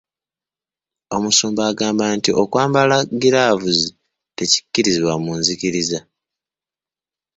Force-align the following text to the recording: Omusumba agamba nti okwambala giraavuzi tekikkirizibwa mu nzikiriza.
Omusumba 1.15 1.61
agamba 1.71 2.05
nti 2.17 2.31
okwambala 2.41 2.97
giraavuzi 3.21 3.89
tekikkirizibwa 4.37 5.13
mu 5.23 5.31
nzikiriza. 5.39 5.99